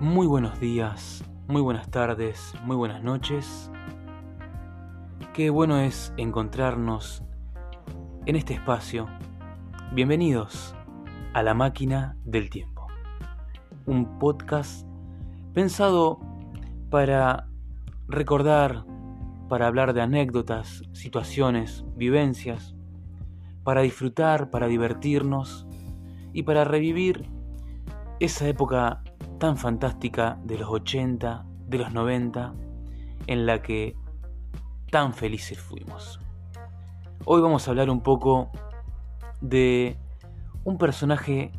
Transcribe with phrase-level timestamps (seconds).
[0.00, 3.68] Muy buenos días, muy buenas tardes, muy buenas noches.
[5.34, 7.24] Qué bueno es encontrarnos
[8.24, 9.08] en este espacio.
[9.90, 10.76] Bienvenidos
[11.34, 12.86] a La Máquina del Tiempo,
[13.86, 14.86] un podcast
[15.52, 16.20] pensado
[16.90, 17.48] para
[18.06, 18.84] recordar,
[19.48, 22.76] para hablar de anécdotas, situaciones, vivencias,
[23.64, 25.66] para disfrutar, para divertirnos
[26.32, 27.28] y para revivir
[28.20, 29.02] esa época
[29.38, 32.54] tan fantástica de los 80, de los 90,
[33.26, 33.96] en la que
[34.90, 36.20] tan felices fuimos.
[37.24, 38.50] Hoy vamos a hablar un poco
[39.40, 39.96] de
[40.64, 41.52] un personaje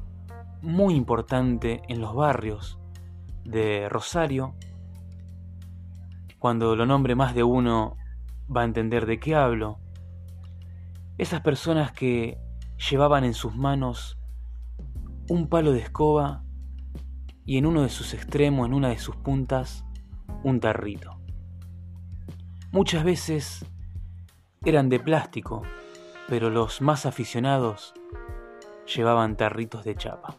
[0.61, 2.77] muy importante en los barrios
[3.45, 4.55] de Rosario.
[6.37, 7.95] Cuando lo nombre más de uno
[8.53, 9.79] va a entender de qué hablo.
[11.17, 12.39] Esas personas que
[12.89, 14.17] llevaban en sus manos
[15.29, 16.43] un palo de escoba
[17.49, 19.83] y en uno de sus extremos, en una de sus puntas,
[20.43, 21.17] un tarrito.
[22.71, 23.65] Muchas veces
[24.63, 25.63] eran de plástico,
[26.27, 27.95] pero los más aficionados
[28.85, 30.35] llevaban tarritos de chapa.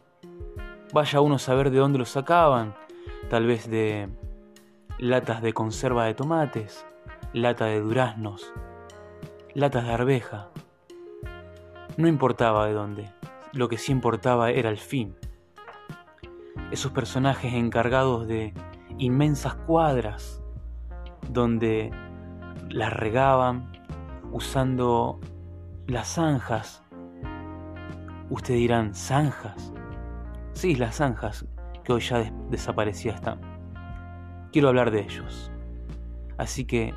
[0.95, 2.77] Vaya uno a saber de dónde los sacaban,
[3.29, 4.09] tal vez de
[5.01, 6.87] latas de conserva de tomates,
[7.33, 8.53] lata de duraznos,
[9.53, 10.51] latas de arveja.
[11.97, 13.11] No importaba de dónde,
[13.53, 15.17] lo que sí importaba era el fin
[16.71, 18.55] esos personajes encargados de
[18.99, 20.43] inmensas cuadras
[21.31, 21.91] donde
[22.69, 23.73] las regaban
[24.33, 25.21] usando
[25.87, 26.83] las zanjas.
[28.29, 29.73] Ustedes dirán, ¿zanjas?
[30.53, 31.47] Sí, las zanjas
[31.85, 33.41] que hoy ya desaparecidas están.
[34.53, 35.51] Quiero hablar de ellos.
[36.39, 36.95] Así que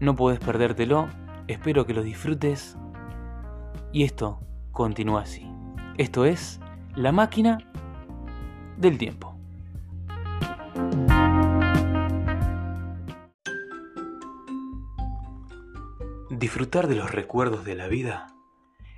[0.00, 1.08] no puedes perdértelo,
[1.46, 2.76] espero que lo disfrutes
[3.92, 4.40] y esto
[4.72, 5.48] continúa así.
[5.98, 6.60] Esto es
[6.94, 7.58] La máquina
[8.82, 9.38] del tiempo.
[16.30, 18.26] Disfrutar de los recuerdos de la vida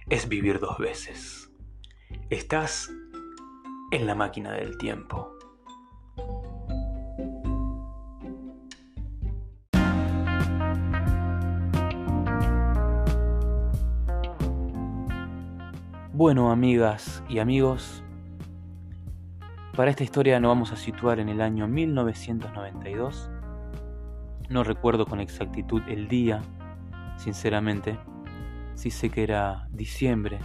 [0.09, 1.53] es vivir dos veces.
[2.31, 2.91] Estás
[3.91, 5.37] en la máquina del tiempo.
[16.13, 18.04] Bueno, amigas y amigos,
[19.75, 23.31] para esta historia nos vamos a situar en el año 1992.
[24.49, 26.43] No recuerdo con exactitud el día,
[27.17, 27.99] sinceramente.
[28.75, 30.39] Sí sé que era diciembre,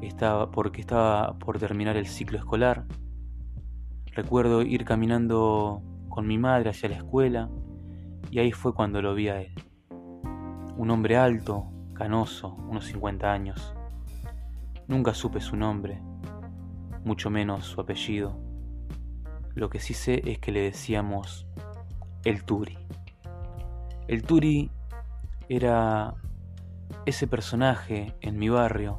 [0.00, 2.86] estaba, porque estaba por terminar el ciclo escolar.
[4.06, 7.50] Recuerdo ir caminando con mi madre hacia la escuela
[8.30, 9.54] y ahí fue cuando lo vi a él.
[10.76, 13.74] Un hombre alto, canoso, unos 50 años.
[14.86, 16.00] Nunca supe su nombre,
[17.04, 18.38] mucho menos su apellido.
[19.54, 21.46] Lo que sí sé es que le decíamos
[22.24, 22.78] el Turi.
[24.08, 24.70] El Turi
[25.48, 26.14] era
[27.06, 28.98] ese personaje en mi barrio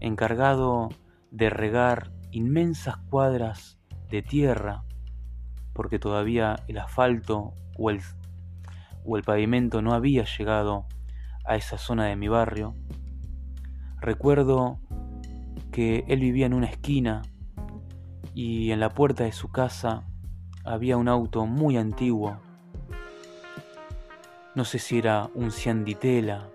[0.00, 0.88] encargado
[1.30, 3.78] de regar inmensas cuadras
[4.10, 4.84] de tierra
[5.72, 8.00] porque todavía el asfalto o el,
[9.04, 10.86] o el pavimento no había llegado
[11.44, 12.74] a esa zona de mi barrio.
[14.00, 14.78] Recuerdo
[15.74, 17.22] que él vivía en una esquina
[18.32, 20.04] y en la puerta de su casa
[20.64, 22.38] había un auto muy antiguo.
[24.54, 26.48] No sé si era un Cianditela.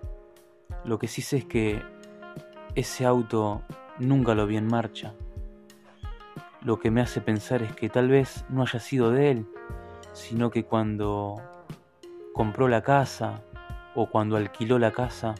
[0.86, 1.82] Lo que sí sé es que
[2.74, 3.60] ese auto
[3.98, 5.12] nunca lo vi en marcha.
[6.62, 9.46] Lo que me hace pensar es que tal vez no haya sido de él,
[10.14, 11.36] sino que cuando
[12.32, 13.42] compró la casa
[13.94, 15.34] o cuando alquiló la casa,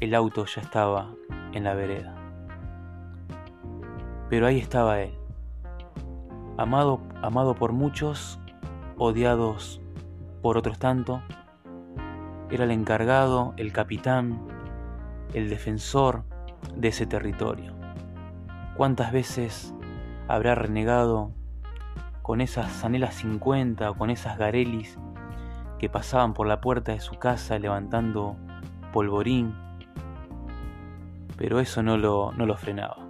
[0.00, 1.14] el auto ya estaba
[1.52, 2.19] en la vereda.
[4.30, 5.12] Pero ahí estaba él,
[6.56, 8.38] amado, amado por muchos,
[8.96, 9.80] odiados
[10.40, 11.20] por otros tanto.
[12.48, 14.40] Era el encargado, el capitán,
[15.34, 16.22] el defensor
[16.76, 17.74] de ese territorio.
[18.76, 19.74] ¿Cuántas veces
[20.28, 21.32] habrá renegado
[22.22, 24.96] con esas Zanelas 50 o con esas Garelis
[25.80, 28.36] que pasaban por la puerta de su casa levantando
[28.92, 29.56] polvorín?
[31.36, 33.09] Pero eso no lo, no lo frenaba.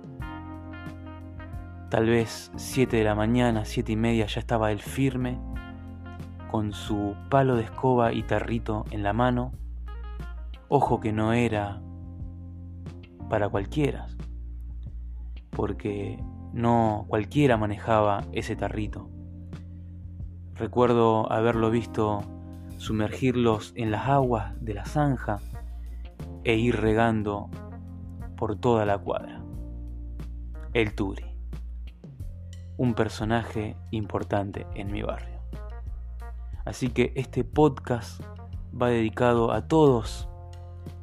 [1.90, 5.40] Tal vez siete de la mañana, siete y media, ya estaba él firme,
[6.48, 9.50] con su palo de escoba y tarrito en la mano.
[10.68, 11.82] Ojo que no era
[13.28, 14.06] para cualquiera,
[15.50, 16.22] porque
[16.52, 19.10] no cualquiera manejaba ese tarrito.
[20.54, 22.20] Recuerdo haberlo visto
[22.78, 25.40] sumergirlos en las aguas de la zanja
[26.44, 27.50] e ir regando
[28.36, 29.42] por toda la cuadra.
[30.72, 31.29] El Turi
[32.80, 35.38] un personaje importante en mi barrio.
[36.64, 38.22] Así que este podcast
[38.72, 40.30] va dedicado a todos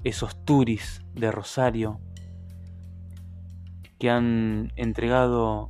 [0.04, 2.00] esos turis de Rosario
[4.00, 5.70] que han entregado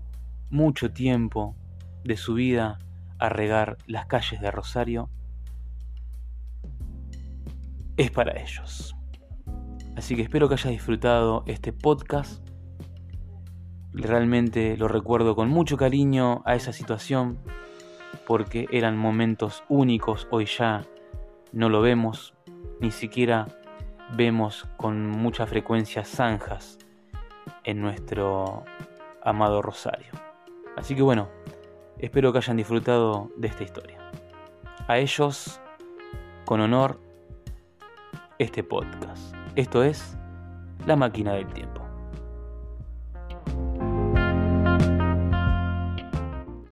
[0.50, 1.57] mucho tiempo
[2.06, 2.80] de su vida
[3.19, 5.10] a regar las calles de Rosario,
[7.98, 8.95] es para ellos.
[9.98, 12.46] Así que espero que hayas disfrutado este podcast.
[13.94, 17.39] Realmente lo recuerdo con mucho cariño a esa situación
[18.25, 20.84] porque eran momentos únicos, hoy ya
[21.54, 22.34] no lo vemos,
[22.80, 23.48] ni siquiera
[24.16, 26.78] vemos con mucha frecuencia zanjas
[27.63, 28.66] en nuestro
[29.24, 30.12] amado Rosario.
[30.75, 31.30] Así que bueno,
[31.98, 33.98] espero que hayan disfrutado de esta historia.
[34.88, 35.60] A ellos,
[36.45, 37.00] con honor,
[38.39, 39.34] este podcast.
[39.56, 40.18] Esto es
[40.86, 41.87] La máquina del tiempo.